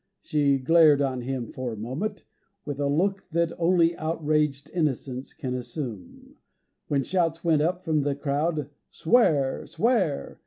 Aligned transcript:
She 0.23 0.57
glared 0.57 0.99
on 0.99 1.21
him 1.21 1.51
for 1.51 1.71
a 1.71 1.77
moment, 1.77 2.25
with 2.65 2.79
a 2.79 2.87
look 2.87 3.29
that 3.33 3.51
only 3.59 3.95
outraged 3.97 4.71
innocence 4.73 5.31
can 5.31 5.53
assume, 5.53 6.37
when 6.87 7.03
shouts 7.03 7.43
went 7.43 7.61
up 7.61 7.83
from 7.85 7.99
the 7.99 8.15
crowd, 8.15 8.71
"Swear! 8.89 9.63
Swear!" 9.67 10.39